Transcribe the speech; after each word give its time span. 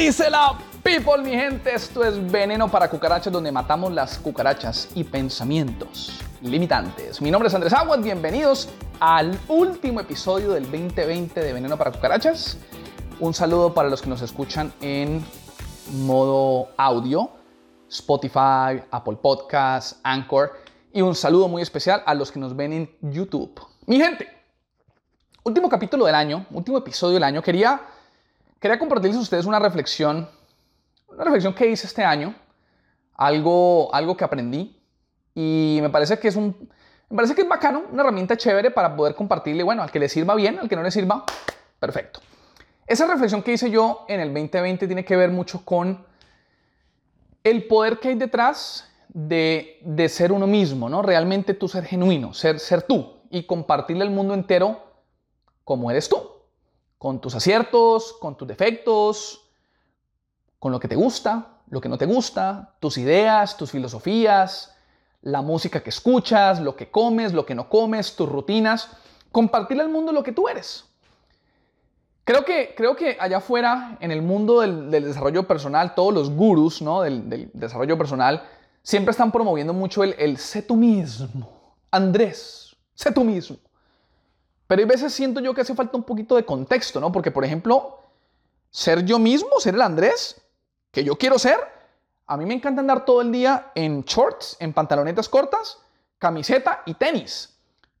dice 0.00 0.30
la 0.30 0.58
people, 0.82 1.18
mi 1.18 1.32
gente? 1.32 1.74
Esto 1.74 2.02
es 2.02 2.32
Veneno 2.32 2.70
para 2.70 2.88
Cucarachas, 2.88 3.30
donde 3.30 3.52
matamos 3.52 3.92
las 3.92 4.18
cucarachas 4.18 4.88
y 4.94 5.04
pensamientos 5.04 6.18
limitantes. 6.40 7.20
Mi 7.20 7.30
nombre 7.30 7.48
es 7.48 7.54
Andrés 7.54 7.74
Aguas, 7.74 8.02
bienvenidos 8.02 8.70
al 8.98 9.38
último 9.48 10.00
episodio 10.00 10.52
del 10.52 10.62
2020 10.62 11.40
de 11.42 11.52
Veneno 11.52 11.76
para 11.76 11.92
Cucarachas. 11.92 12.56
Un 13.18 13.34
saludo 13.34 13.74
para 13.74 13.90
los 13.90 14.00
que 14.00 14.08
nos 14.08 14.22
escuchan 14.22 14.72
en 14.80 15.22
modo 15.92 16.70
audio, 16.78 17.32
Spotify, 17.90 18.82
Apple 18.90 19.18
Podcasts, 19.20 20.00
Anchor, 20.02 20.52
y 20.94 21.02
un 21.02 21.14
saludo 21.14 21.46
muy 21.46 21.60
especial 21.60 22.02
a 22.06 22.14
los 22.14 22.32
que 22.32 22.38
nos 22.38 22.56
ven 22.56 22.72
en 22.72 22.90
YouTube. 23.02 23.60
Mi 23.84 24.00
gente, 24.00 24.26
último 25.42 25.68
capítulo 25.68 26.06
del 26.06 26.14
año, 26.14 26.46
último 26.52 26.78
episodio 26.78 27.14
del 27.14 27.24
año, 27.24 27.42
quería 27.42 27.82
Quería 28.60 28.78
compartirles 28.78 29.16
a 29.16 29.22
ustedes 29.22 29.46
una 29.46 29.58
reflexión, 29.58 30.28
una 31.08 31.24
reflexión 31.24 31.54
que 31.54 31.66
hice 31.66 31.86
este 31.86 32.04
año, 32.04 32.34
algo, 33.14 33.92
algo 33.94 34.14
que 34.14 34.22
aprendí 34.22 34.78
y 35.34 35.78
me 35.80 35.88
parece 35.88 36.18
que 36.18 36.28
es 36.28 36.36
un, 36.36 36.68
me 37.08 37.16
parece 37.16 37.34
que 37.34 37.40
es 37.40 37.48
bacano, 37.48 37.84
una 37.90 38.02
herramienta 38.02 38.36
chévere 38.36 38.70
para 38.70 38.94
poder 38.94 39.14
compartirle, 39.14 39.62
bueno, 39.62 39.82
al 39.82 39.90
que 39.90 39.98
le 39.98 40.10
sirva 40.10 40.34
bien, 40.34 40.58
al 40.58 40.68
que 40.68 40.76
no 40.76 40.82
le 40.82 40.90
sirva, 40.90 41.24
perfecto. 41.78 42.20
Esa 42.86 43.06
reflexión 43.06 43.42
que 43.42 43.54
hice 43.54 43.70
yo 43.70 44.04
en 44.08 44.20
el 44.20 44.28
2020 44.34 44.86
tiene 44.86 45.06
que 45.06 45.16
ver 45.16 45.30
mucho 45.30 45.64
con 45.64 46.04
el 47.42 47.66
poder 47.66 47.98
que 47.98 48.08
hay 48.08 48.16
detrás 48.16 48.86
de, 49.08 49.78
de 49.86 50.06
ser 50.10 50.32
uno 50.32 50.46
mismo, 50.46 50.90
¿no? 50.90 51.00
Realmente 51.00 51.54
tú 51.54 51.66
ser 51.66 51.86
genuino, 51.86 52.34
ser, 52.34 52.58
ser 52.58 52.82
tú 52.82 53.20
y 53.30 53.44
compartirle 53.44 54.02
al 54.02 54.10
mundo 54.10 54.34
entero 54.34 54.84
como 55.64 55.90
eres 55.90 56.10
tú 56.10 56.29
con 57.00 57.18
tus 57.18 57.34
aciertos, 57.34 58.12
con 58.20 58.36
tus 58.36 58.46
defectos, 58.46 59.48
con 60.58 60.70
lo 60.70 60.78
que 60.78 60.86
te 60.86 60.96
gusta, 60.96 61.62
lo 61.70 61.80
que 61.80 61.88
no 61.88 61.96
te 61.96 62.04
gusta, 62.04 62.74
tus 62.78 62.98
ideas, 62.98 63.56
tus 63.56 63.70
filosofías, 63.70 64.76
la 65.22 65.40
música 65.40 65.82
que 65.82 65.88
escuchas, 65.88 66.60
lo 66.60 66.76
que 66.76 66.90
comes, 66.90 67.32
lo 67.32 67.46
que 67.46 67.54
no 67.54 67.70
comes, 67.70 68.14
tus 68.16 68.28
rutinas, 68.28 68.90
compartirle 69.32 69.82
al 69.82 69.88
mundo 69.88 70.12
lo 70.12 70.22
que 70.22 70.32
tú 70.32 70.46
eres. 70.46 70.84
Creo 72.24 72.44
que, 72.44 72.74
creo 72.76 72.94
que 72.94 73.16
allá 73.18 73.38
afuera, 73.38 73.96
en 74.00 74.10
el 74.10 74.20
mundo 74.20 74.60
del, 74.60 74.90
desarrollo 74.90 75.48
personal, 75.48 75.94
todos 75.94 76.12
los 76.12 76.28
gurús 76.28 76.82
¿no? 76.82 77.00
del, 77.00 77.50
desarrollo 77.54 77.96
personal 77.96 78.42
siempre 78.82 79.12
están 79.12 79.32
promoviendo 79.32 79.72
mucho 79.72 80.04
el, 80.04 80.14
el 80.18 80.36
sé 80.36 80.60
tú 80.60 80.76
mismo. 80.76 81.78
Andrés, 81.90 82.76
sé 82.94 83.10
tú 83.10 83.24
mismo. 83.24 83.56
Pero 84.70 84.82
hay 84.82 84.86
veces 84.86 85.12
siento 85.12 85.40
yo 85.40 85.52
que 85.52 85.62
hace 85.62 85.74
falta 85.74 85.96
un 85.96 86.04
poquito 86.04 86.36
de 86.36 86.44
contexto, 86.44 87.00
¿no? 87.00 87.10
Porque, 87.10 87.32
por 87.32 87.44
ejemplo, 87.44 87.98
ser 88.70 89.04
yo 89.04 89.18
mismo, 89.18 89.58
ser 89.58 89.74
el 89.74 89.82
Andrés 89.82 90.40
que 90.92 91.02
yo 91.02 91.16
quiero 91.16 91.40
ser, 91.40 91.58
a 92.28 92.36
mí 92.36 92.46
me 92.46 92.54
encanta 92.54 92.80
andar 92.80 93.04
todo 93.04 93.20
el 93.20 93.32
día 93.32 93.72
en 93.74 94.02
shorts, 94.02 94.56
en 94.60 94.72
pantalonetas 94.72 95.28
cortas, 95.28 95.78
camiseta 96.20 96.82
y 96.86 96.94
tenis. 96.94 97.52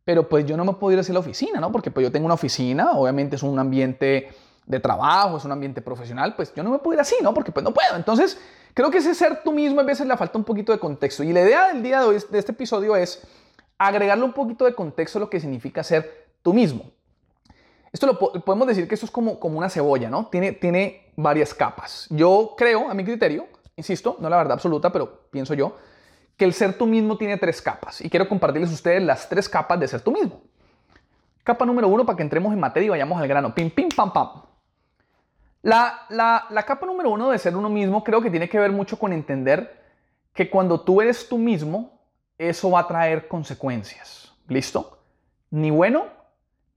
Pero 0.04 0.28
pues 0.28 0.46
yo 0.46 0.56
no 0.56 0.64
me 0.64 0.74
puedo 0.74 0.92
ir 0.92 1.00
hacia 1.00 1.12
la 1.12 1.18
oficina, 1.18 1.58
¿no? 1.58 1.72
Porque 1.72 1.90
pues 1.90 2.06
yo 2.06 2.12
tengo 2.12 2.26
una 2.26 2.34
oficina, 2.34 2.92
obviamente 2.92 3.34
es 3.34 3.42
un 3.42 3.58
ambiente 3.58 4.30
de 4.64 4.78
trabajo, 4.78 5.38
es 5.38 5.44
un 5.44 5.50
ambiente 5.50 5.82
profesional, 5.82 6.36
pues 6.36 6.54
yo 6.54 6.62
no 6.62 6.70
me 6.70 6.78
puedo 6.78 6.94
ir 6.94 7.00
así, 7.00 7.16
¿no? 7.20 7.34
Porque 7.34 7.50
pues 7.50 7.64
no 7.64 7.74
puedo. 7.74 7.96
Entonces, 7.96 8.38
creo 8.74 8.92
que 8.92 8.98
ese 8.98 9.16
ser 9.16 9.42
tú 9.42 9.50
mismo 9.50 9.80
a 9.80 9.82
veces 9.82 10.06
le 10.06 10.16
falta 10.16 10.38
un 10.38 10.44
poquito 10.44 10.70
de 10.70 10.78
contexto. 10.78 11.24
Y 11.24 11.32
la 11.32 11.40
idea 11.40 11.66
del 11.72 11.82
día 11.82 11.98
de 11.98 12.06
hoy, 12.06 12.22
de 12.30 12.38
este 12.38 12.52
episodio, 12.52 12.94
es 12.94 13.26
agregarle 13.76 14.22
un 14.22 14.34
poquito 14.34 14.66
de 14.66 14.74
contexto 14.74 15.18
a 15.18 15.20
lo 15.20 15.30
que 15.30 15.40
significa 15.40 15.82
ser 15.82 16.19
tú 16.42 16.52
mismo. 16.52 16.84
Esto 17.92 18.06
lo 18.06 18.18
podemos 18.18 18.68
decir 18.68 18.86
que 18.86 18.94
esto 18.94 19.06
es 19.06 19.12
como, 19.12 19.40
como 19.40 19.58
una 19.58 19.68
cebolla, 19.68 20.08
¿no? 20.08 20.26
Tiene, 20.26 20.52
tiene 20.52 21.12
varias 21.16 21.52
capas. 21.52 22.06
Yo 22.10 22.54
creo, 22.56 22.88
a 22.88 22.94
mi 22.94 23.04
criterio, 23.04 23.48
insisto, 23.76 24.16
no 24.20 24.28
la 24.28 24.36
verdad 24.36 24.52
absoluta, 24.52 24.92
pero 24.92 25.28
pienso 25.30 25.54
yo, 25.54 25.76
que 26.36 26.44
el 26.44 26.54
ser 26.54 26.78
tú 26.78 26.86
mismo 26.86 27.16
tiene 27.16 27.36
tres 27.36 27.60
capas. 27.60 28.00
Y 28.00 28.08
quiero 28.08 28.28
compartirles 28.28 28.70
a 28.70 28.74
ustedes 28.74 29.02
las 29.02 29.28
tres 29.28 29.48
capas 29.48 29.80
de 29.80 29.88
ser 29.88 30.02
tú 30.02 30.12
mismo. 30.12 30.40
Capa 31.42 31.64
número 31.66 31.88
uno 31.88 32.06
para 32.06 32.16
que 32.16 32.22
entremos 32.22 32.52
en 32.52 32.60
materia 32.60 32.86
y 32.86 32.90
vayamos 32.90 33.20
al 33.20 33.26
grano. 33.26 33.54
Pim, 33.54 33.70
pim, 33.70 33.88
pam, 33.88 34.12
pam. 34.12 34.42
La, 35.62 36.06
la, 36.10 36.46
la 36.48 36.62
capa 36.62 36.86
número 36.86 37.10
uno 37.10 37.30
de 37.30 37.38
ser 37.38 37.56
uno 37.56 37.68
mismo 37.68 38.04
creo 38.04 38.22
que 38.22 38.30
tiene 38.30 38.48
que 38.48 38.58
ver 38.58 38.70
mucho 38.70 38.98
con 38.98 39.12
entender 39.12 39.78
que 40.32 40.48
cuando 40.48 40.80
tú 40.80 41.02
eres 41.02 41.28
tú 41.28 41.38
mismo, 41.38 42.00
eso 42.38 42.70
va 42.70 42.80
a 42.80 42.86
traer 42.86 43.26
consecuencias. 43.26 44.32
¿Listo? 44.46 44.98
Ni 45.50 45.70
bueno 45.70 46.19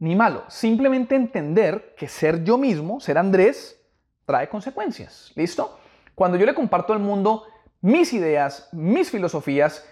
ni 0.03 0.17
malo. 0.17 0.43
Simplemente 0.49 1.15
entender 1.15 1.95
que 1.95 2.09
ser 2.09 2.43
yo 2.43 2.57
mismo, 2.57 2.99
ser 2.99 3.17
Andrés, 3.17 3.81
trae 4.25 4.49
consecuencias. 4.49 5.31
¿Listo? 5.35 5.79
Cuando 6.13 6.37
yo 6.37 6.45
le 6.45 6.53
comparto 6.53 6.91
al 6.91 6.99
mundo 6.99 7.45
mis 7.79 8.11
ideas, 8.11 8.67
mis 8.73 9.09
filosofías, 9.09 9.87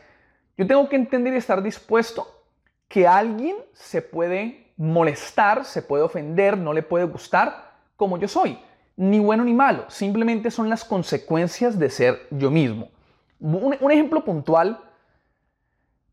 yo 0.57 0.67
tengo 0.67 0.89
que 0.89 0.97
entender 0.97 1.33
y 1.33 1.37
estar 1.37 1.63
dispuesto 1.63 2.27
que 2.89 3.07
alguien 3.07 3.55
se 3.71 4.01
puede 4.01 4.73
molestar, 4.75 5.63
se 5.63 5.81
puede 5.81 6.03
ofender, 6.03 6.57
no 6.57 6.73
le 6.73 6.83
puede 6.83 7.05
gustar 7.05 7.71
como 7.95 8.17
yo 8.17 8.27
soy. 8.27 8.59
Ni 8.97 9.19
bueno 9.19 9.45
ni 9.45 9.53
malo, 9.53 9.85
simplemente 9.87 10.51
son 10.51 10.69
las 10.69 10.83
consecuencias 10.83 11.79
de 11.79 11.89
ser 11.89 12.27
yo 12.31 12.51
mismo. 12.51 12.89
Un, 13.39 13.89
ejemplo 13.89 14.25
puntual 14.25 14.77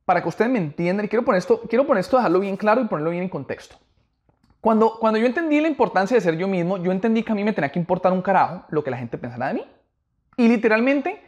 para 0.04 0.22
que 0.22 0.28
ustedes 0.28 0.52
me 0.52 0.58
entiendan 0.58 1.06
y 1.06 1.08
quiero 1.08 1.24
poner 1.24 1.40
esto, 1.40 1.62
quiero 1.68 1.84
poner 1.84 2.02
esto, 2.02 2.16
dejarlo 2.16 2.38
bien 2.38 2.56
claro 2.56 2.80
y 2.80 2.84
ponerlo 2.84 3.10
bien 3.10 3.24
en 3.24 3.28
contexto. 3.28 3.76
Cuando, 4.68 4.98
cuando 4.98 5.18
yo 5.18 5.24
entendí 5.24 5.62
la 5.62 5.68
importancia 5.68 6.14
de 6.14 6.20
ser 6.20 6.36
yo 6.36 6.46
mismo, 6.46 6.76
yo 6.76 6.92
entendí 6.92 7.22
que 7.22 7.32
a 7.32 7.34
mí 7.34 7.42
me 7.42 7.54
tenía 7.54 7.72
que 7.72 7.78
importar 7.78 8.12
un 8.12 8.20
carajo 8.20 8.64
lo 8.68 8.84
que 8.84 8.90
la 8.90 8.98
gente 8.98 9.16
pensara 9.16 9.48
de 9.48 9.54
mí. 9.54 9.64
Y 10.36 10.46
literalmente, 10.46 11.22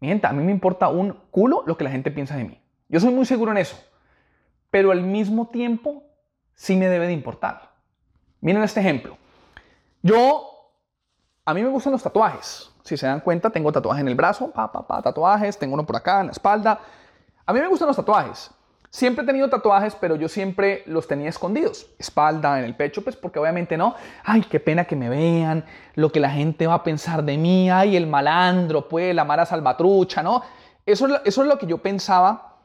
mi 0.00 0.10
a 0.10 0.32
mí 0.32 0.42
me 0.42 0.50
importa 0.50 0.88
un 0.88 1.12
culo 1.30 1.62
lo 1.66 1.76
que 1.76 1.84
la 1.84 1.90
gente 1.90 2.10
piensa 2.10 2.36
de 2.36 2.44
mí. 2.44 2.58
Yo 2.88 3.00
soy 3.00 3.12
muy 3.12 3.26
seguro 3.26 3.52
en 3.52 3.58
eso. 3.58 3.76
Pero 4.70 4.92
al 4.92 5.02
mismo 5.02 5.48
tiempo, 5.48 6.04
sí 6.54 6.74
me 6.74 6.88
debe 6.88 7.06
de 7.06 7.12
importar. 7.12 7.72
Miren 8.40 8.62
este 8.62 8.80
ejemplo. 8.80 9.18
Yo, 10.00 10.72
a 11.44 11.52
mí 11.52 11.62
me 11.62 11.68
gustan 11.68 11.92
los 11.92 12.02
tatuajes. 12.02 12.72
Si 12.82 12.96
se 12.96 13.06
dan 13.06 13.20
cuenta, 13.20 13.50
tengo 13.50 13.72
tatuajes 13.72 14.00
en 14.00 14.08
el 14.08 14.14
brazo, 14.14 14.50
pa, 14.52 15.02
tatuajes, 15.02 15.58
tengo 15.58 15.74
uno 15.74 15.84
por 15.84 15.96
acá, 15.96 16.20
en 16.20 16.28
la 16.28 16.32
espalda. 16.32 16.80
A 17.44 17.52
mí 17.52 17.60
me 17.60 17.68
gustan 17.68 17.88
los 17.88 17.96
tatuajes. 17.98 18.50
Siempre 18.94 19.24
he 19.24 19.26
tenido 19.26 19.50
tatuajes, 19.50 19.96
pero 19.96 20.14
yo 20.14 20.28
siempre 20.28 20.84
los 20.86 21.08
tenía 21.08 21.28
escondidos. 21.28 21.90
Espalda, 21.98 22.60
en 22.60 22.64
el 22.64 22.76
pecho, 22.76 23.02
pues 23.02 23.16
porque 23.16 23.40
obviamente 23.40 23.76
no. 23.76 23.96
Ay, 24.22 24.42
qué 24.42 24.60
pena 24.60 24.84
que 24.84 24.94
me 24.94 25.08
vean, 25.08 25.64
lo 25.96 26.12
que 26.12 26.20
la 26.20 26.30
gente 26.30 26.68
va 26.68 26.74
a 26.74 26.84
pensar 26.84 27.24
de 27.24 27.36
mí. 27.36 27.68
Ay, 27.68 27.96
el 27.96 28.06
malandro, 28.06 28.88
pues, 28.88 29.12
la 29.12 29.24
mara 29.24 29.46
salvatrucha, 29.46 30.22
¿no? 30.22 30.42
Eso, 30.86 31.08
es 31.24 31.36
lo 31.36 31.58
que 31.58 31.66
yo 31.66 31.78
pensaba 31.78 32.60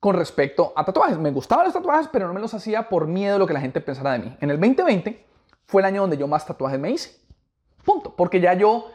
con 0.00 0.16
respecto 0.16 0.72
a 0.74 0.86
tatuajes. 0.86 1.18
Me 1.18 1.32
gustaban 1.32 1.66
los 1.66 1.74
tatuajes, 1.74 2.08
pero 2.10 2.26
no 2.28 2.32
me 2.32 2.40
los 2.40 2.54
hacía 2.54 2.88
por 2.88 3.06
miedo 3.06 3.36
a 3.36 3.38
lo 3.38 3.46
que 3.46 3.52
la 3.52 3.60
gente 3.60 3.82
pensara 3.82 4.12
de 4.12 4.20
mí. 4.20 4.36
En 4.40 4.48
el 4.48 4.58
2020 4.58 5.22
fue 5.66 5.82
el 5.82 5.86
año 5.86 6.00
donde 6.00 6.16
yo 6.16 6.26
más 6.26 6.46
tatuajes 6.46 6.80
me 6.80 6.92
hice. 6.92 7.20
Punto. 7.84 8.16
Porque 8.16 8.40
ya 8.40 8.54
yo, 8.54 8.86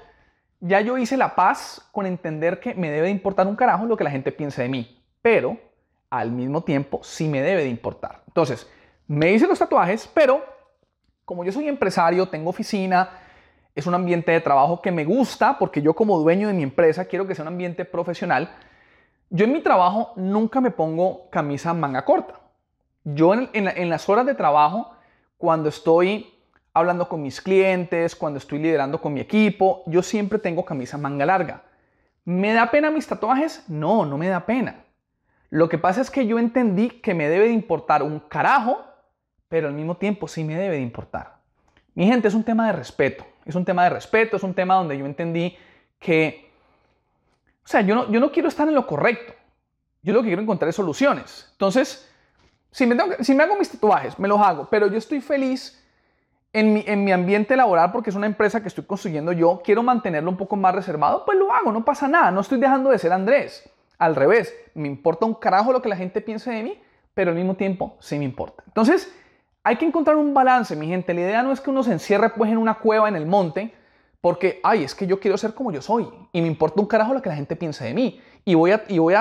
ya 0.59 0.81
yo 0.81 0.97
hice 0.97 1.17
la 1.17 1.35
paz 1.35 1.88
con 1.91 2.07
entender 2.07 2.59
que 2.59 2.73
me 2.73 2.90
debe 2.90 3.05
de 3.05 3.11
importar 3.11 3.45
un 3.45 3.55
carajo 3.55 3.85
lo 3.85 3.95
que 3.95 4.03
la 4.03 4.09
gente 4.09 4.31
piense 4.31 4.63
de 4.63 4.69
mí. 4.69 5.05
Pero 5.22 5.72
al 6.13 6.31
mismo 6.31 6.62
tiempo 6.62 7.00
sí 7.03 7.28
me 7.28 7.41
debe 7.41 7.63
de 7.63 7.69
importar. 7.69 8.22
Entonces, 8.28 8.69
me 9.07 9.31
hice 9.31 9.47
los 9.47 9.57
tatuajes, 9.57 10.07
pero 10.13 10.46
como 11.25 11.44
yo 11.44 11.51
soy 11.51 11.68
empresario, 11.68 12.28
tengo 12.28 12.51
oficina, 12.51 13.09
es 13.74 13.88
un 13.88 13.96
ambiente 13.96 14.31
de 14.31 14.40
trabajo 14.40 14.79
que 14.79 14.91
me 14.91 15.06
gusta 15.06 15.57
porque 15.57 15.81
yo 15.81 15.96
como 15.96 16.19
dueño 16.19 16.47
de 16.47 16.53
mi 16.53 16.62
empresa 16.62 17.06
quiero 17.06 17.25
que 17.25 17.34
sea 17.34 17.41
un 17.41 17.47
ambiente 17.47 17.84
profesional. 17.84 18.52
Yo 19.31 19.46
en 19.46 19.53
mi 19.53 19.62
trabajo 19.62 20.13
nunca 20.16 20.62
me 20.62 20.69
pongo 20.69 21.31
camisa 21.31 21.73
manga 21.73 22.06
corta. 22.06 22.35
Yo 23.03 23.34
en, 23.34 23.50
en 23.53 23.90
las 23.90 24.07
horas 24.07 24.28
de 24.28 24.35
trabajo, 24.35 24.94
cuando 25.40 25.69
estoy 25.69 26.31
hablando 26.75 27.09
con 27.09 27.23
mis 27.23 27.41
clientes, 27.41 28.16
cuando 28.16 28.38
estoy 28.38 28.59
liderando 28.59 29.02
con 29.02 29.13
mi 29.13 29.19
equipo, 29.19 29.82
yo 29.87 30.03
siempre 30.03 30.37
tengo 30.37 30.64
camisa 30.64 30.99
manga 30.99 31.26
larga. 31.26 31.64
¿Me 32.23 32.53
da 32.53 32.70
pena 32.70 32.91
mis 32.91 33.08
tatuajes? 33.08 33.67
No, 33.67 34.05
no 34.05 34.20
me 34.20 34.28
da 34.28 34.46
pena. 34.46 34.83
Lo 35.53 35.70
que 35.70 35.78
pasa 35.78 36.02
es 36.02 36.09
que 36.09 36.26
yo 36.26 36.40
entendí 36.40 36.90
que 36.90 37.14
me 37.14 37.29
debe 37.29 37.46
de 37.46 37.53
importar 37.53 38.02
un 38.02 38.20
carajo, 38.22 38.84
pero 39.47 39.67
al 39.67 39.76
mismo 39.76 39.97
tiempo 39.97 40.28
sí 40.28 40.44
me 40.44 40.55
debe 40.55 40.78
de 40.78 40.82
importar. 40.82 41.35
Mi 41.94 42.08
gente, 42.08 42.28
es 42.28 42.34
un 42.34 42.44
tema 42.44 42.66
de 42.66 42.73
respeto. 42.73 43.23
Es 43.46 43.53
un 43.53 43.64
tema 43.64 43.84
de 43.84 43.91
respeto, 43.91 44.38
es 44.38 44.41
un 44.41 44.55
tema 44.55 44.73
donde 44.73 44.97
yo 44.97 45.05
entendí 45.05 45.55
que, 46.00 46.50
o 47.64 47.67
sea, 47.67 47.82
yo 47.82 47.94
no, 47.94 48.11
yo 48.11 48.20
no 48.20 48.32
quiero 48.32 48.50
estar 48.50 48.67
en 48.67 48.73
lo 48.73 48.88
correcto. 48.88 49.35
Yo 50.02 50.14
lo 50.14 50.23
que 50.23 50.29
quiero 50.29 50.41
encontrar 50.41 50.70
es 50.70 50.76
soluciones. 50.76 51.50
Entonces, 51.52 52.11
si 52.72 52.88
me, 52.88 52.96
hago 53.44 53.56
mis 53.56 53.70
tatuajes, 53.70 54.17
me 54.17 54.28
los 54.28 54.41
hago, 54.41 54.67
pero 54.72 54.88
yo 54.88 54.97
estoy 54.97 55.22
feliz 55.22 55.88
en 56.52 56.73
mi, 56.73 56.84
en 56.88 57.03
mi, 57.03 57.11
ambiente 57.11 57.56
laboral 57.56 57.91
porque 57.91 58.09
es 58.09 58.16
una 58.16 58.26
empresa 58.26 58.59
que 58.59 58.70
estoy 58.70 58.85
construyendo 58.85 59.32
yo, 59.32 59.61
quiero 59.64 59.84
mantenerlo 59.84 60.32
un 60.32 60.38
poco 60.38 60.56
más 60.56 60.73
reservado, 60.73 61.23
pues 61.26 61.38
lo 61.38 61.53
hago, 61.53 61.72
no 61.72 61.85
pasa 61.85 62.08
nada, 62.08 62.32
no 62.32 62.41
estoy 62.41 62.59
dejando 62.59 62.90
de 62.90 62.97
ser 62.97 63.14
Andrés. 63.14 63.70
Al 64.03 64.16
revés, 64.16 64.53
me 64.73 64.88
importa 64.88 65.26
un 65.26 65.34
carajo 65.34 65.72
lo 65.72 65.82
que 65.82 65.88
la 65.88 65.96
gente 65.96 66.20
piense 66.20 66.52
de 66.52 66.61
mí, 66.61 66.78
pero 67.14 67.32
al 67.32 67.38
mismo 67.38 67.55
tiempo 67.55 67.96
sí 68.00 68.17
me 68.20 68.26
importa. 68.26 68.64
Entonces, 68.67 69.09
hay 69.64 69.78
que 69.78 69.85
encontrar 69.85 70.17
un 70.17 70.34
balance, 70.34 70.76
mi 70.76 70.88
gente. 70.88 71.14
La 71.14 71.22
idea 71.22 71.41
no 71.41 71.53
es 71.53 71.61
que 71.61 71.70
uno 71.70 71.84
se 71.84 71.94
encierre 71.94 72.32
pues 72.32 72.52
en 72.52 72.58
una 72.58 72.76
cueva 72.79 73.08
en 73.08 73.16
el 73.16 73.26
monte, 73.26 73.73
Porque, 74.20 74.61
ay, 74.64 74.84
es 74.85 74.96
que 74.96 75.05
yo 75.05 75.20
quiero 75.20 75.38
ser 75.38 75.53
como 75.53 75.72
yo 75.72 75.82
soy 75.82 76.09
y 76.32 76.41
me 76.41 76.47
importa 76.47 76.79
un 76.79 76.88
carajo 76.88 77.14
lo 77.14 77.22
que 77.22 77.28
la 77.28 77.35
gente 77.35 77.58
piense 77.58 77.84
de 77.84 77.94
mí. 77.94 78.22
Y 78.46 78.55
voy, 78.55 78.72
a, 78.72 78.84
y 78.88 78.97
voy 78.97 79.16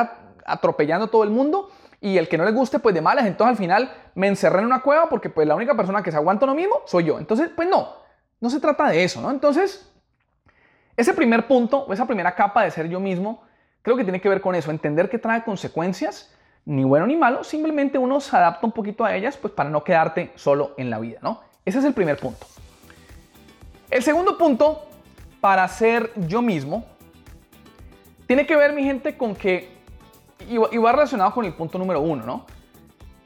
atropellando 0.47 1.07
a 1.07 1.11
todo 1.11 1.25
el 1.25 1.31
mundo 1.31 1.71
y 2.01 2.19
el 2.19 2.29
que 2.29 2.39
no 2.39 2.45
le 2.45 2.53
guste, 2.53 2.79
pues 2.79 2.95
de 2.95 3.01
malas. 3.01 3.27
Entonces 3.27 3.51
al 3.51 3.57
final 3.57 3.93
me 4.15 4.29
encerré 4.29 4.61
en 4.61 4.67
una 4.67 4.81
cueva 4.81 5.09
porque 5.09 5.29
pues 5.29 5.47
la 5.47 5.55
única 5.55 5.77
persona 5.77 6.03
que 6.03 6.11
se 6.11 6.17
aguanta 6.17 6.47
lo 6.47 6.55
mismo 6.55 6.83
soy 6.87 7.05
yo. 7.05 7.19
Entonces, 7.19 7.51
pues 7.55 7.69
no, 7.69 7.97
no 8.41 8.49
se 8.51 8.61
trata 8.61 8.89
de 8.89 9.03
eso, 9.03 9.21
¿no? 9.21 9.31
Entonces, 9.31 9.93
ese 10.97 11.15
primer 11.15 11.49
punto, 11.49 11.93
esa 11.93 12.07
primera 12.07 12.35
capa 12.35 12.63
de 12.63 12.71
ser 12.71 12.89
yo 12.89 13.01
mismo, 13.01 13.43
creo 13.83 13.97
que 13.97 14.05
tiene 14.05 14.21
que 14.21 14.29
ver 14.29 14.41
con 14.41 14.55
eso, 14.55 14.71
entender 14.71 15.11
que 15.11 15.19
trae 15.19 15.45
consecuencias, 15.45 16.35
ni 16.65 16.85
bueno 16.85 17.07
ni 17.07 17.17
malo, 17.17 17.45
simplemente 17.45 17.99
uno 17.99 18.21
se 18.21 18.37
adapta 18.37 18.67
un 18.67 18.73
poquito 18.73 19.05
a 19.05 19.15
ellas, 19.15 19.37
pues 19.37 19.53
para 19.53 19.69
no 19.69 19.85
quedarte 19.85 20.33
solo 20.37 20.75
en 20.77 20.91
la 20.91 20.99
vida, 20.99 21.19
¿no? 21.23 21.41
Ese 21.65 21.79
es 21.79 21.85
el 21.85 21.93
primer 21.93 22.19
punto. 22.19 22.47
El 23.91 24.03
segundo 24.03 24.39
punto 24.39 24.87
para 25.41 25.67
ser 25.69 26.13
yo 26.29 26.41
mismo, 26.41 26.85
tiene 28.27 28.47
que 28.47 28.57
ver, 28.57 28.73
mi 28.73 28.85
gente, 28.85 29.17
con 29.17 29.35
que, 29.35 29.77
y 30.49 30.57
va 30.57 30.93
relacionado 30.93 31.35
con 31.35 31.45
el 31.45 31.53
punto 31.53 31.79
número 31.79 32.01
uno, 32.01 32.25
¿no? 32.25 32.47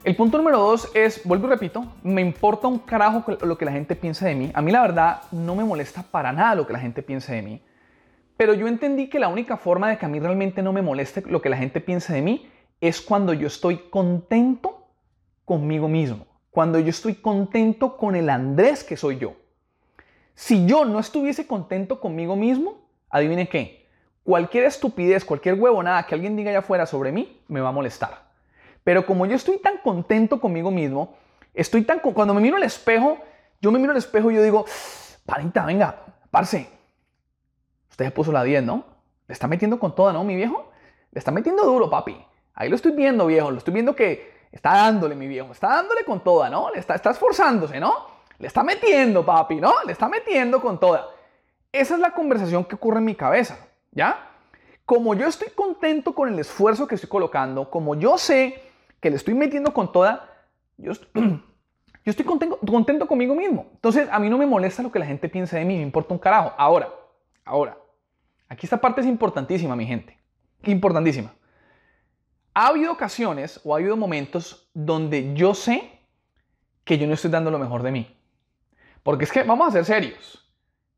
El 0.07 0.15
punto 0.15 0.39
número 0.39 0.61
dos 0.61 0.89
es, 0.95 1.23
vuelvo 1.25 1.49
y 1.49 1.51
repito, 1.51 1.85
me 2.05 2.21
importa 2.21 2.69
un 2.69 2.79
carajo 2.79 3.25
lo 3.43 3.59
que 3.59 3.65
la 3.65 3.73
gente 3.73 3.97
piense 3.97 4.25
de 4.25 4.37
mí. 4.37 4.53
A 4.55 4.63
mí 4.63 4.71
la 4.71 4.81
verdad 4.81 5.23
no 5.33 5.57
me 5.57 5.65
molesta 5.65 6.05
para 6.05 6.33
nada 6.33 6.55
lo 6.55 6.65
que 6.65 6.73
la 6.73 6.79
gente 6.79 7.03
piense 7.03 7.35
de 7.35 7.43
mí. 7.43 7.61
Pero 8.37 8.55
yo 8.55 8.69
entendí 8.69 9.09
que 9.09 9.19
la 9.19 9.29
única 9.29 9.57
forma 9.57 9.89
de 9.89 9.99
que 9.99 10.07
a 10.07 10.09
mí 10.09 10.21
realmente 10.21 10.63
no 10.63 10.73
me 10.73 10.83
moleste 10.83 11.23
lo 11.23 11.41
que 11.41 11.49
la 11.49 11.57
gente 11.57 11.81
piense 11.81 12.13
de 12.13 12.23
mí 12.23 12.51
es 12.81 13.01
cuando 13.01 13.33
yo 13.33 13.47
estoy 13.47 13.79
contento 13.91 14.89
conmigo 15.45 15.89
mismo. 15.89 16.27
Cuando 16.51 16.79
yo 16.79 16.91
estoy 16.91 17.15
contento 17.15 17.97
con 17.97 18.15
el 18.15 18.29
Andrés 18.31 18.85
que 18.85 18.97
soy 18.97 19.19
yo. 19.19 19.35
Si 20.35 20.67
yo 20.67 20.85
no 20.85 20.99
estuviese 20.99 21.47
contento 21.47 21.99
conmigo 22.01 22.37
mismo, 22.37 22.89
adivine 23.09 23.49
qué, 23.49 23.87
cualquier 24.23 24.65
estupidez, 24.65 25.25
cualquier 25.25 25.55
huevonada 25.55 26.05
que 26.07 26.15
alguien 26.15 26.37
diga 26.37 26.51
allá 26.51 26.59
afuera 26.59 26.85
sobre 26.85 27.13
mí, 27.13 27.41
me 27.49 27.61
va 27.61 27.71
a 27.71 27.73
molestar. 27.73 28.27
Pero 28.85 29.07
como 29.07 29.25
yo 29.25 29.35
estoy 29.35 29.59
tan 29.59 29.79
contento 29.79 30.41
conmigo 30.41 30.71
mismo, 30.71 31.15
estoy 31.55 31.83
tan... 31.83 32.01
Cuando 32.01 32.35
me 32.35 32.41
miro 32.41 32.57
al 32.57 32.63
espejo, 32.65 33.19
yo 33.63 33.73
me 33.73 33.79
miro 33.79 33.93
al 33.93 33.99
espejo 33.99 34.31
y 34.31 34.35
yo 34.35 34.43
digo, 34.43 34.67
parita, 35.25 35.65
venga, 35.65 36.05
parce, 36.31 36.69
usted 37.97 38.05
se 38.05 38.11
puso 38.11 38.31
la 38.31 38.45
10, 38.45 38.63
¿no? 38.63 38.85
Le 39.27 39.33
está 39.33 39.49
metiendo 39.49 39.79
con 39.79 39.95
toda, 39.95 40.13
¿no, 40.13 40.23
mi 40.23 40.37
viejo? 40.37 40.71
Le 41.13 41.19
está 41.19 41.31
metiendo 41.31 41.65
duro, 41.65 41.89
papi. 41.89 42.23
Ahí 42.55 42.69
lo 42.69 42.77
estoy 42.77 42.93
viendo, 42.93 43.25
viejo. 43.25 43.51
Lo 43.51 43.57
estoy 43.57 43.73
viendo 43.73 43.97
que 43.97 44.35
está 44.53 44.75
dándole, 44.75 45.15
mi 45.15 45.27
viejo. 45.27 45.51
Está 45.51 45.69
dándole 45.69 46.05
con 46.05 46.21
toda, 46.23 46.51
¿no? 46.51 46.71
Le 46.71 46.79
está, 46.79 46.95
está 46.95 47.11
esforzándose, 47.11 47.81
¿no? 47.81 48.07
Le 48.39 48.49
está 48.49 48.63
metiendo, 48.63 49.25
papi, 49.25 49.57
¿no? 49.57 49.73
Le 49.87 49.93
está 49.93 50.11
metiendo 50.11 50.61
con 50.61 50.79
toda. 50.79 51.09
Esa 51.73 51.95
es 51.95 52.01
la 52.01 52.11
conversación 52.11 52.67
que 52.67 52.75
ocurre 52.75 52.99
en 52.99 53.07
mi 53.07 53.15
cabeza, 53.15 53.59
¿ya? 53.93 54.29
Como 54.85 55.15
yo 55.15 55.27
estoy 55.27 55.49
contento 55.49 56.15
con 56.15 56.29
el 56.29 56.39
esfuerzo 56.39 56.87
que 56.87 56.97
estoy 56.97 57.09
colocando, 57.09 57.71
como 57.71 57.95
yo 57.95 58.19
sé 58.19 58.63
que 59.01 59.09
le 59.09 59.17
estoy 59.17 59.33
metiendo 59.33 59.73
con 59.73 59.91
toda, 59.91 60.29
yo, 60.77 60.93
yo 61.15 61.41
estoy 62.05 62.27
contento, 62.27 62.59
contento 62.59 63.07
conmigo 63.07 63.35
mismo. 63.35 63.69
Entonces, 63.73 64.07
a 64.13 64.19
mí 64.19 64.29
no 64.29 64.37
me 64.37 64.45
molesta 64.45 64.83
lo 64.83 64.93
que 64.93 64.99
la 64.99 65.07
gente 65.07 65.31
piense 65.31 65.57
de 65.57 65.65
mí, 65.65 65.77
me 65.77 65.83
importa 65.83 66.13
un 66.13 66.21
carajo. 66.21 66.53
Ahora, 66.59 66.91
ahora, 67.47 67.79
aquí 68.49 68.67
esta 68.67 68.81
parte 68.81 69.01
es 69.01 69.07
importantísima, 69.07 69.77
mi 69.77 69.87
gente. 69.87 70.19
Importantísima. 70.65 71.35
Ha 72.55 72.69
habido 72.69 72.93
ocasiones 72.93 73.61
o 73.65 73.75
ha 73.75 73.79
habido 73.79 73.97
momentos 73.97 74.71
donde 74.73 75.35
yo 75.35 75.55
sé 75.55 76.01
que 76.85 76.99
yo 76.99 77.07
no 77.07 77.15
estoy 77.15 77.31
dando 77.31 77.51
lo 77.51 77.59
mejor 77.59 77.83
de 77.83 77.91
mí. 77.91 78.17
Porque 79.03 79.25
es 79.25 79.33
que 79.33 79.43
vamos 79.43 79.69
a 79.69 79.73
ser 79.73 79.85
serios. 79.85 80.43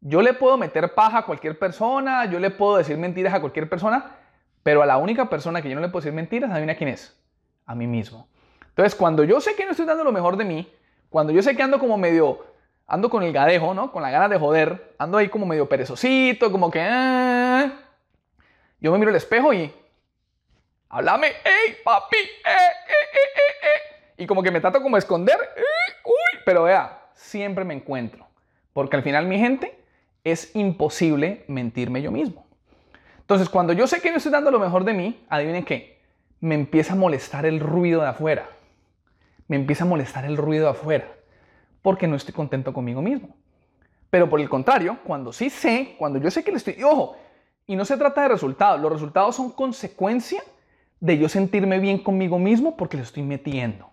Yo 0.01 0.23
le 0.23 0.35
puedo 0.35 0.57
meter 0.57 0.95
paja 0.95 1.19
a 1.19 1.27
cualquier 1.27 1.59
persona, 1.59 2.27
yo 2.27 2.39
le 2.39 2.51
puedo 2.51 2.77
decir 2.77 2.97
mentiras 2.97 3.35
a 3.35 3.41
cualquier 3.41 3.69
persona, 3.69 4.17
pero 4.63 4.83
a 4.83 4.87
la 4.87 4.99
única 4.99 5.29
persona 5.29 5.61
que 5.61 5.69
yo 5.69 5.75
no 5.75 5.81
le 5.81 5.89
puedo 5.89 6.03
decir 6.03 6.15
mentiras, 6.15 6.51
adivina 6.51 6.77
quién 6.77 6.91
es. 6.91 7.19
A 7.67 7.75
mí 7.75 7.87
mismo. 7.87 8.29
Entonces, 8.69 8.95
cuando 8.95 9.25
yo 9.25 9.41
sé 9.41 9.57
que 9.57 9.65
no 9.65 9.73
estoy 9.73 9.87
dando 9.87 10.05
lo 10.05 10.13
mejor 10.13 10.37
de 10.37 10.45
mí, 10.45 10.73
cuando 11.09 11.33
yo 11.33 11.43
sé 11.43 11.57
que 11.57 11.63
ando 11.63 11.79
como 11.79 11.99
medio, 11.99 12.47
ando 12.89 13.11
con 13.11 13.23
el 13.23 13.33
gadejo, 13.33 13.75
¿no? 13.75 13.93
Con 13.93 14.03
la 14.03 14.11
ganas 14.11 14.31
de 14.31 14.39
joder, 14.39 14.95
ando 14.99 15.19
ahí 15.19 15.29
como 15.29 15.47
medio 15.47 15.69
perezosito, 15.69 16.51
como 16.51 16.71
que... 16.71 16.81
Ah", 16.81 17.73
yo 18.81 18.91
me 18.91 18.99
miro 18.99 19.11
al 19.11 19.17
espejo 19.17 19.53
y... 19.53 19.73
Háblame, 20.89 21.29
¡ey, 21.29 21.77
papi! 21.85 22.17
Eh, 22.17 22.49
eh, 22.49 23.09
eh, 23.63 24.23
y 24.23 24.27
como 24.27 24.43
que 24.43 24.51
me 24.51 24.61
trato 24.61 24.83
como 24.83 24.97
de 24.97 25.01
esconder, 25.01 25.37
uy, 26.03 26.41
pero 26.47 26.63
vea, 26.63 27.03
siempre 27.15 27.63
me 27.65 27.75
encuentro. 27.75 28.27
Porque 28.73 28.97
al 28.97 29.03
final, 29.03 29.27
mi 29.27 29.39
gente, 29.39 29.79
es 30.25 30.57
imposible 30.57 31.45
mentirme 31.47 32.01
yo 32.01 32.11
mismo. 32.11 32.47
Entonces, 33.21 33.51
cuando 33.51 33.75
yo 33.75 33.87
sé 33.87 34.01
que 34.01 34.11
no 34.11 34.17
estoy 34.17 34.33
dando 34.33 34.51
lo 34.51 34.59
mejor 34.59 34.85
de 34.85 34.95
mí, 34.95 35.27
adivinen 35.29 35.65
qué, 35.65 36.01
me 36.41 36.55
empieza 36.55 36.95
a 36.95 36.97
molestar 36.97 37.45
el 37.45 37.61
ruido 37.61 38.01
de 38.01 38.09
afuera. 38.09 38.49
Me 39.47 39.57
empieza 39.57 39.85
a 39.85 39.87
molestar 39.87 40.25
el 40.25 40.39
ruido 40.39 40.65
de 40.65 40.71
afuera. 40.71 41.18
Porque 41.89 42.07
no 42.07 42.17
estoy 42.17 42.35
contento 42.35 42.75
conmigo 42.75 43.01
mismo. 43.01 43.31
Pero 44.11 44.29
por 44.29 44.43
el 44.43 44.49
contrario, 44.51 44.99
cuando 45.05 45.33
sí 45.33 45.49
sé, 45.49 45.95
cuando 45.99 46.19
yo 46.19 46.31
sé 46.31 46.45
que 46.45 46.51
le 46.51 46.59
estoy... 46.59 46.83
Ojo, 46.83 47.17
y 47.67 47.77
no 47.77 47.87
se 47.87 47.97
trata 47.97 48.21
de 48.21 48.29
resultados. 48.29 48.79
Los 48.79 48.93
resultados 48.93 49.37
son 49.37 49.53
consecuencia 49.53 50.43
de 51.01 51.17
yo 51.17 51.31
sentirme 51.31 51.79
bien 51.79 51.97
conmigo 52.03 52.39
mismo 52.39 52.77
porque 52.77 52.99
le 52.99 53.05
estoy 53.05 53.23
metiendo. 53.23 53.89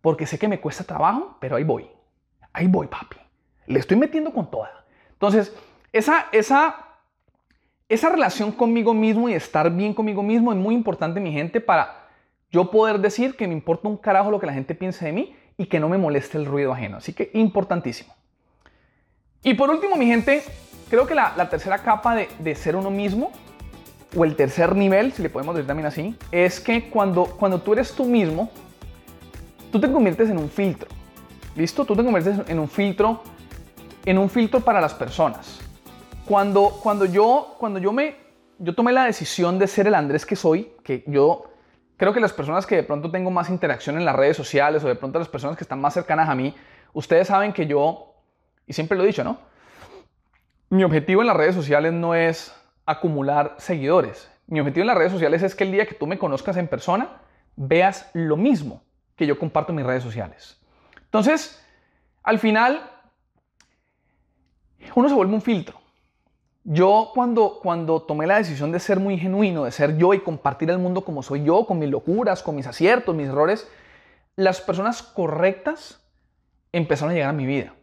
Porque 0.00 0.24
sé 0.24 0.38
que 0.38 0.46
me 0.46 0.60
cuesta 0.60 0.84
trabajo, 0.84 1.36
pero 1.40 1.56
ahí 1.56 1.64
voy 1.64 1.90
ahí 2.52 2.68
voy, 2.68 2.86
papi. 2.86 3.16
Le 3.66 3.80
estoy 3.80 3.96
metiendo 3.96 4.32
con 4.32 4.48
toda. 4.48 4.84
Entonces, 5.10 5.52
esa, 5.92 6.26
esa, 6.30 6.76
esa 7.88 8.08
relación 8.08 8.52
conmigo 8.52 8.94
mismo 8.94 9.28
y 9.28 9.34
estar 9.34 9.68
bien 9.68 9.94
conmigo 9.94 10.22
mismo 10.22 10.52
es 10.52 10.58
muy 10.58 10.76
importante, 10.76 11.18
mi 11.18 11.32
gente, 11.32 11.60
para 11.60 12.06
yo 12.52 12.70
poder 12.70 13.00
decir 13.00 13.34
que 13.36 13.48
me 13.48 13.54
importa 13.54 13.88
un 13.88 13.96
carajo 13.96 14.30
lo 14.30 14.38
que 14.38 14.46
la 14.46 14.52
gente 14.52 14.76
piense 14.76 15.04
de 15.04 15.12
mí 15.12 15.34
y 15.56 15.66
que 15.66 15.80
no 15.80 15.88
me 15.88 15.98
moleste 15.98 16.38
el 16.38 16.46
ruido 16.46 16.72
ajeno. 16.72 16.98
Así 16.98 17.12
que 17.12 17.30
importantísimo. 17.34 18.14
Y 19.42 19.54
por 19.54 19.70
último, 19.70 19.96
mi 19.96 20.06
gente, 20.06 20.42
creo 20.88 21.06
que 21.06 21.14
la, 21.14 21.48
tercera 21.50 21.78
capa 21.78 22.14
de, 22.14 22.28
de, 22.38 22.54
ser 22.54 22.76
uno 22.76 22.90
mismo, 22.90 23.32
o 24.16 24.24
el 24.24 24.36
tercer 24.36 24.76
nivel, 24.76 25.12
si 25.12 25.22
le 25.22 25.30
podemos 25.30 25.54
decir 25.54 25.66
también 25.66 25.86
así, 25.86 26.16
es 26.30 26.60
que 26.60 26.90
cuando, 26.90 27.24
cuando 27.24 27.60
tú 27.60 27.72
eres 27.72 27.92
tú 27.92 28.04
mismo, 28.04 28.50
tú 29.70 29.80
te 29.80 29.90
conviertes 29.90 30.30
en 30.30 30.38
un 30.38 30.48
filtro. 30.48 30.88
¿Listo? 31.56 31.84
Tú 31.84 31.96
te 31.96 32.04
conviertes 32.04 32.38
en 32.48 32.58
un 32.58 32.68
filtro, 32.68 33.22
en 34.04 34.18
un 34.18 34.30
filtro 34.30 34.60
para 34.60 34.80
las 34.80 34.94
personas. 34.94 35.60
Cuando, 36.26 36.70
cuando, 36.82 37.04
yo, 37.04 37.56
cuando 37.58 37.78
yo, 37.78 37.92
me, 37.92 38.16
yo 38.58 38.74
tomé 38.74 38.92
la 38.92 39.04
decisión 39.04 39.58
de 39.58 39.66
ser 39.66 39.86
el 39.86 39.94
Andrés 39.94 40.24
que 40.24 40.36
soy, 40.36 40.72
que 40.82 41.04
yo 41.06 41.51
creo 41.96 42.12
que 42.12 42.20
las 42.20 42.32
personas 42.32 42.66
que 42.66 42.76
de 42.76 42.82
pronto 42.82 43.10
tengo 43.10 43.30
más 43.30 43.50
interacción 43.50 43.96
en 43.96 44.04
las 44.04 44.16
redes 44.16 44.36
sociales 44.36 44.82
o 44.84 44.88
de 44.88 44.94
pronto 44.94 45.18
las 45.18 45.28
personas 45.28 45.56
que 45.56 45.64
están 45.64 45.80
más 45.80 45.94
cercanas 45.94 46.28
a 46.28 46.34
mí, 46.34 46.54
ustedes 46.92 47.28
saben 47.28 47.52
que 47.52 47.66
yo, 47.66 48.14
y 48.66 48.72
siempre 48.72 48.96
lo 48.96 49.04
he 49.04 49.06
dicho, 49.06 49.24
¿no? 49.24 49.38
Mi 50.70 50.84
objetivo 50.84 51.20
en 51.20 51.26
las 51.26 51.36
redes 51.36 51.54
sociales 51.54 51.92
no 51.92 52.14
es 52.14 52.54
acumular 52.86 53.56
seguidores. 53.58 54.30
Mi 54.46 54.60
objetivo 54.60 54.82
en 54.82 54.88
las 54.88 54.96
redes 54.96 55.12
sociales 55.12 55.42
es 55.42 55.54
que 55.54 55.64
el 55.64 55.72
día 55.72 55.86
que 55.86 55.94
tú 55.94 56.06
me 56.06 56.18
conozcas 56.18 56.56
en 56.56 56.68
persona, 56.68 57.20
veas 57.56 58.10
lo 58.14 58.36
mismo 58.36 58.82
que 59.16 59.26
yo 59.26 59.38
comparto 59.38 59.72
en 59.72 59.76
mis 59.76 59.86
redes 59.86 60.02
sociales. 60.02 60.58
Entonces, 61.04 61.62
al 62.22 62.38
final, 62.38 62.90
uno 64.94 65.08
se 65.08 65.14
vuelve 65.14 65.34
un 65.34 65.42
filtro. 65.42 65.81
Yo 66.64 67.10
cuando, 67.14 67.58
cuando 67.60 68.02
tomé 68.02 68.26
la 68.26 68.38
decisión 68.38 68.70
de 68.70 68.78
ser 68.78 69.00
muy 69.00 69.18
genuino, 69.18 69.64
de 69.64 69.72
ser 69.72 69.96
yo 69.96 70.14
y 70.14 70.20
compartir 70.20 70.70
el 70.70 70.78
mundo 70.78 71.04
como 71.04 71.22
soy 71.22 71.42
yo, 71.42 71.66
con 71.66 71.78
mis 71.78 71.90
locuras, 71.90 72.42
con 72.42 72.54
mis 72.54 72.66
aciertos, 72.66 73.14
mis 73.14 73.28
errores, 73.28 73.68
las 74.36 74.60
personas 74.60 75.02
correctas 75.02 76.00
empezaron 76.70 77.10
a 77.10 77.14
llegar 77.14 77.30
a 77.30 77.34
mi 77.34 77.46
vida. 77.46 77.74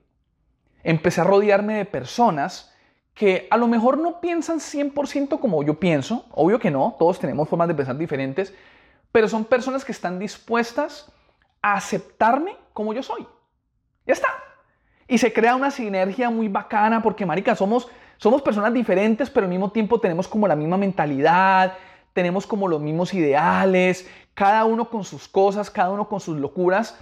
Empecé 0.84 1.22
a 1.22 1.26
rodearme 1.26 1.76
de 1.76 1.86
personas 1.86 2.74
que 3.14 3.48
a 3.52 3.58
lo 3.58 3.68
mejor 3.68 3.98
no 3.98 4.22
piensan 4.22 4.60
100% 4.60 5.40
como 5.40 5.62
yo 5.62 5.78
pienso, 5.78 6.26
obvio 6.32 6.58
que 6.58 6.72
no, 6.72 6.96
todos 6.98 7.20
tenemos 7.20 7.50
formas 7.50 7.68
de 7.68 7.76
pensar 7.76 7.98
diferentes, 7.98 8.54
pero 9.12 9.28
son 9.28 9.44
personas 9.44 9.84
que 9.84 9.92
están 9.92 10.20
dispuestas 10.20 11.12
a 11.62 11.74
aceptarme 11.74 12.56
como 12.72 12.94
yo 12.94 13.04
soy. 13.04 13.28
Ya 14.06 14.14
está. 14.14 14.30
Y 15.08 15.18
se 15.18 15.34
crea 15.34 15.56
una 15.56 15.70
sinergia 15.70 16.30
muy 16.30 16.48
bacana 16.48 17.02
porque, 17.02 17.26
marica, 17.26 17.56
somos, 17.56 17.90
somos 18.20 18.44
personas 18.44 18.74
diferentes, 18.74 19.30
pero 19.30 19.46
al 19.46 19.50
mismo 19.50 19.72
tiempo 19.72 20.00
tenemos 20.00 20.28
como 20.28 20.48
la 20.48 20.56
misma 20.56 20.78
mentalidad, 20.78 21.74
tenemos 22.14 22.46
como 22.46 22.68
los 22.68 22.82
mismos 22.82 23.14
ideales, 23.14 24.08
cada 24.34 24.66
uno 24.66 24.90
con 24.90 25.04
sus 25.04 25.28
cosas, 25.28 25.72
cada 25.72 25.90
uno 25.90 26.08
con 26.08 26.20
sus 26.20 26.38
locuras, 26.38 27.00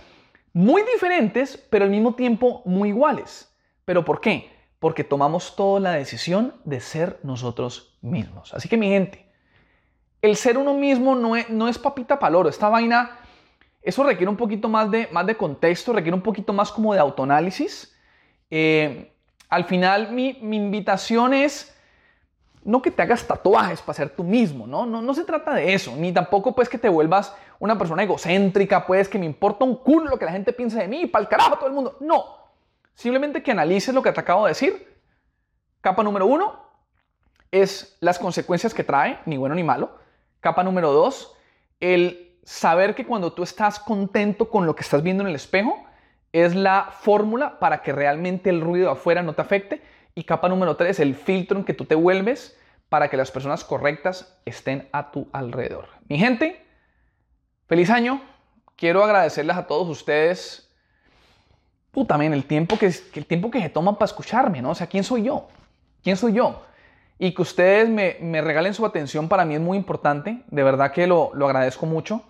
muy 0.53 0.83
diferentes, 0.83 1.57
pero 1.69 1.85
al 1.85 1.91
mismo 1.91 2.13
tiempo 2.13 2.61
muy 2.65 2.89
iguales. 2.89 3.53
¿Pero 3.83 4.05
por 4.05 4.21
qué? 4.21 4.49
Porque 4.79 5.03
tomamos 5.03 5.55
toda 5.55 5.79
la 5.79 5.91
decisión 5.93 6.53
de 6.63 6.79
ser 6.79 7.19
nosotros 7.23 7.97
mismos. 8.01 8.53
Así 8.53 8.69
que 8.69 8.77
mi 8.77 8.87
gente, 8.87 9.25
el 10.21 10.35
ser 10.35 10.57
uno 10.57 10.75
mismo 10.75 11.15
no 11.15 11.35
es, 11.35 11.49
no 11.49 11.67
es 11.67 11.77
papita 11.79 12.19
paloro. 12.19 12.47
Esta 12.47 12.69
vaina 12.69 13.17
eso 13.81 14.03
requiere 14.03 14.29
un 14.29 14.37
poquito 14.37 14.69
más 14.69 14.91
de, 14.91 15.35
contexto, 15.37 15.93
requiere 15.93 16.15
un 16.15 16.21
poquito 16.21 16.53
más 16.53 16.71
como 16.71 16.93
de 16.93 16.99
autoanálisis. 16.99 17.95
Eh, 18.51 19.13
al 19.49 19.65
final 19.65 20.11
mi, 20.11 20.37
invitación 20.41 21.33
es 21.33 21.73
no 22.63 22.81
que 22.81 22.91
te 22.91 23.01
hagas 23.01 23.25
tatuajes 23.25 23.81
para 23.81 23.95
ser 23.95 24.09
tú 24.09 24.23
mismo, 24.23 24.67
¿no? 24.67 24.85
¿no? 24.85 25.01
No 25.01 25.13
se 25.13 25.23
trata 25.23 25.53
de 25.53 25.73
eso, 25.73 25.95
ni 25.95 26.11
tampoco 26.11 26.53
pues 26.53 26.67
que 26.67 26.77
te 26.77 26.89
vuelvas 26.89 27.33
una 27.59 27.77
persona 27.77 28.03
egocéntrica, 28.03 28.85
pues 28.85 29.07
que 29.07 29.17
me 29.17 29.25
importa 29.25 29.63
un 29.63 29.75
culo 29.75 30.09
lo 30.09 30.19
que 30.19 30.25
la 30.25 30.33
gente 30.33 30.51
piensa 30.51 30.79
de 30.79 30.87
mí, 30.87 31.05
para 31.05 31.23
el 31.23 31.29
carajo 31.29 31.55
todo 31.55 31.67
el 31.67 31.73
mundo. 31.73 31.95
No, 32.01 32.25
simplemente 32.93 33.41
que 33.41 33.51
analices 33.51 33.95
lo 33.95 34.01
que 34.01 34.11
te 34.11 34.19
acabo 34.19 34.45
de 34.45 34.51
decir. 34.51 34.97
Capa 35.79 36.03
número 36.03 36.25
uno 36.25 36.59
es 37.51 37.97
las 38.01 38.19
consecuencias 38.19 38.73
que 38.73 38.83
trae, 38.83 39.19
ni 39.25 39.37
bueno 39.37 39.55
ni 39.55 39.63
malo. 39.63 39.91
Capa 40.41 40.63
número 40.63 40.91
dos, 40.91 41.35
el 41.79 42.37
saber 42.43 42.95
que 42.95 43.05
cuando 43.05 43.31
tú 43.31 43.43
estás 43.43 43.79
contento 43.79 44.49
con 44.49 44.65
lo 44.65 44.75
que 44.75 44.83
estás 44.83 45.01
viendo 45.01 45.23
en 45.23 45.29
el 45.29 45.35
espejo, 45.35 45.86
es 46.43 46.55
la 46.55 46.89
fórmula 46.91 47.59
para 47.59 47.81
que 47.81 47.91
realmente 47.91 48.49
el 48.49 48.61
ruido 48.61 48.91
afuera 48.91 49.23
no 49.23 49.33
te 49.33 49.41
afecte. 49.41 49.81
Y 50.15 50.23
capa 50.23 50.49
número 50.49 50.75
tres, 50.75 50.99
el 50.99 51.15
filtro 51.15 51.59
en 51.59 51.65
que 51.65 51.73
tú 51.73 51.85
te 51.85 51.95
vuelves 51.95 52.57
para 52.89 53.09
que 53.09 53.17
las 53.17 53.31
personas 53.31 53.63
correctas 53.63 54.37
estén 54.45 54.87
a 54.91 55.11
tu 55.11 55.27
alrededor. 55.31 55.89
Mi 56.07 56.17
gente, 56.17 56.65
feliz 57.67 57.89
año. 57.89 58.21
Quiero 58.75 59.03
agradecerles 59.03 59.57
a 59.57 59.67
todos 59.67 59.89
ustedes, 59.89 60.67
también 62.05 62.33
el 62.33 62.45
tiempo 62.45 62.77
que, 62.77 62.85
el 62.87 63.25
tiempo 63.25 63.49
que 63.49 63.61
se 63.61 63.69
toman 63.69 63.95
para 63.95 64.05
escucharme, 64.05 64.61
¿no? 64.61 64.71
O 64.71 64.75
sea, 64.75 64.87
¿quién 64.87 65.03
soy 65.03 65.23
yo? 65.23 65.47
¿Quién 66.03 66.17
soy 66.17 66.33
yo? 66.33 66.63
Y 67.17 67.33
que 67.33 67.41
ustedes 67.41 67.89
me, 67.89 68.17
me 68.21 68.41
regalen 68.41 68.73
su 68.73 68.85
atención 68.85 69.27
para 69.27 69.45
mí 69.45 69.55
es 69.55 69.61
muy 69.61 69.77
importante. 69.77 70.43
De 70.47 70.63
verdad 70.63 70.91
que 70.91 71.07
lo, 71.07 71.31
lo 71.33 71.47
agradezco 71.47 71.85
mucho. 71.85 72.21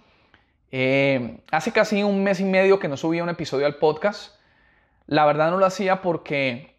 Eh, 0.72 1.42
hace 1.52 1.72
casi 1.72 2.04
un 2.04 2.24
mes 2.24 2.40
y 2.40 2.46
medio 2.46 2.80
que 2.80 2.88
no 2.88 2.98
subía 2.98 3.24
un 3.24 3.30
episodio 3.30 3.66
al 3.66 3.76
podcast. 3.76 4.36
La 5.06 5.26
verdad 5.26 5.52
no 5.52 5.58
lo 5.58 5.66
hacía 5.66 6.02
porque 6.02 6.76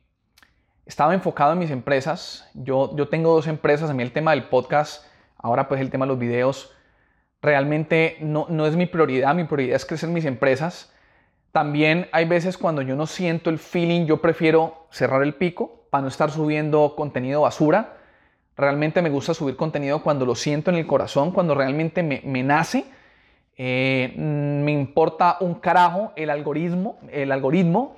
estaba 0.87 1.14
enfocado 1.14 1.52
en 1.52 1.59
mis 1.59 1.71
empresas. 1.71 2.49
Yo, 2.54 2.95
yo 2.97 3.09
tengo 3.09 3.35
dos 3.35 3.47
empresas. 3.47 3.90
A 3.90 3.95
mí 3.95 4.02
el 4.02 4.12
tema 4.12 4.33
del 4.33 4.45
podcast, 4.45 5.07
ahora 5.37 5.68
pues 5.68 5.80
el 5.80 5.90
tema 5.90 6.04
de 6.04 6.09
los 6.09 6.18
videos, 6.18 6.75
realmente 7.40 8.16
no, 8.21 8.47
no 8.49 8.66
es 8.66 8.76
mi 8.76 8.87
prioridad. 8.87 9.35
Mi 9.35 9.45
prioridad 9.45 9.76
es 9.76 9.87
crecer 9.87 10.11
mis 10.11 10.25
empresas. 10.25 10.92
También 11.52 12.09
hay 12.12 12.26
veces 12.26 12.59
cuando 12.59 12.83
yo 12.83 12.95
no 12.95 13.07
siento 13.07 13.50
el 13.50 13.59
feeling, 13.59 14.07
yo 14.07 14.21
prefiero 14.21 14.87
cerrar 14.90 15.23
el 15.23 15.35
pico 15.35 15.87
para 15.90 16.02
no 16.02 16.09
estar 16.09 16.30
subiendo 16.30 16.95
contenido 16.95 17.42
basura. 17.42 17.97
Realmente 18.57 19.02
me 19.02 19.09
gusta 19.09 19.35
subir 19.35 19.57
contenido 19.57 20.02
cuando 20.02 20.26
lo 20.26 20.35
siento 20.35 20.71
en 20.71 20.76
el 20.76 20.87
corazón, 20.87 21.33
cuando 21.33 21.54
realmente 21.54 22.02
me, 22.02 22.21
me 22.25 22.42
nace. 22.42 22.85
Eh, 23.61 24.15
me 24.17 24.71
importa 24.71 25.37
un 25.41 25.55
carajo 25.55 26.12
el 26.15 26.31
algoritmo, 26.31 26.99
el 27.11 27.33
algoritmo 27.33 27.97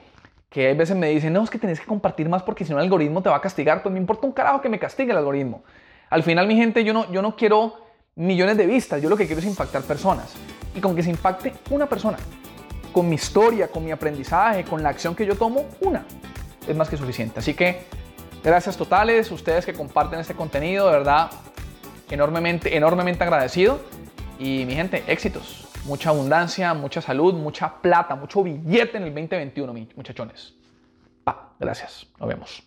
que 0.48 0.70
a 0.70 0.74
veces 0.74 0.96
me 0.96 1.08
dicen, 1.10 1.32
no, 1.32 1.44
es 1.44 1.50
que 1.50 1.58
tenés 1.58 1.78
que 1.78 1.86
compartir 1.86 2.28
más 2.28 2.42
porque 2.42 2.64
si 2.64 2.72
no 2.72 2.78
el 2.78 2.84
algoritmo 2.84 3.22
te 3.22 3.28
va 3.28 3.36
a 3.36 3.40
castigar. 3.40 3.82
Pues 3.82 3.92
me 3.92 4.00
importa 4.00 4.26
un 4.26 4.32
carajo 4.32 4.60
que 4.60 4.68
me 4.68 4.78
castigue 4.78 5.12
el 5.12 5.18
algoritmo. 5.18 5.62
Al 6.08 6.24
final, 6.24 6.48
mi 6.48 6.56
gente, 6.56 6.82
yo 6.82 6.92
no, 6.92 7.10
yo 7.12 7.22
no 7.22 7.36
quiero 7.36 7.74
millones 8.16 8.56
de 8.56 8.66
vistas, 8.66 9.00
yo 9.00 9.08
lo 9.08 9.16
que 9.16 9.26
quiero 9.26 9.40
es 9.40 9.46
impactar 9.46 9.82
personas. 9.82 10.34
Y 10.74 10.80
con 10.80 10.96
que 10.96 11.02
se 11.02 11.10
impacte 11.10 11.52
una 11.70 11.86
persona, 11.86 12.18
con 12.92 13.08
mi 13.08 13.14
historia, 13.14 13.68
con 13.68 13.84
mi 13.84 13.92
aprendizaje, 13.92 14.64
con 14.64 14.82
la 14.82 14.88
acción 14.88 15.14
que 15.14 15.24
yo 15.24 15.36
tomo, 15.36 15.66
una, 15.80 16.04
es 16.66 16.74
más 16.74 16.88
que 16.88 16.96
suficiente. 16.96 17.38
Así 17.38 17.54
que 17.54 17.82
gracias 18.42 18.76
totales, 18.76 19.30
ustedes 19.30 19.64
que 19.64 19.72
comparten 19.72 20.18
este 20.18 20.34
contenido, 20.34 20.86
de 20.86 20.92
verdad, 20.92 21.30
enormemente, 22.10 22.76
enormemente 22.76 23.22
agradecido. 23.22 23.80
Y 24.40 24.64
mi 24.64 24.74
gente, 24.74 25.04
éxitos, 25.06 25.68
mucha 25.84 26.08
abundancia, 26.08 26.72
mucha 26.72 27.02
salud, 27.02 27.34
mucha 27.34 27.82
plata, 27.82 28.14
mucho 28.14 28.42
billete 28.42 28.96
en 28.96 29.02
el 29.02 29.14
2021, 29.14 29.74
muchachones. 29.94 30.54
Pa, 31.22 31.52
gracias, 31.60 32.06
nos 32.18 32.26
vemos. 32.26 32.62